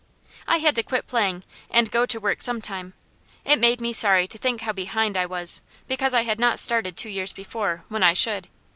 I 0.47 0.57
had 0.57 0.73
to 0.77 0.81
quit 0.81 1.05
playing, 1.05 1.43
and 1.69 1.91
go 1.91 2.07
to 2.07 2.19
work 2.19 2.41
some 2.41 2.59
time; 2.59 2.93
it 3.45 3.59
made 3.59 3.79
me 3.79 3.93
sorry 3.93 4.27
to 4.29 4.37
think 4.39 4.61
how 4.61 4.71
behind 4.71 5.15
I 5.15 5.27
was, 5.27 5.61
because 5.87 6.15
I 6.15 6.23
had 6.23 6.39
not 6.39 6.57
started 6.57 6.97
two 6.97 7.09
years 7.09 7.31
before, 7.33 7.83
when 7.87 8.01
I 8.01 8.13
should. 8.13 8.47